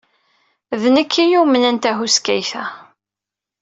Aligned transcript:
D 0.81 0.83
nekk 0.95 1.13
ay 1.23 1.29
yumnen 1.31 1.75
taḥkayt-a. 1.83 2.63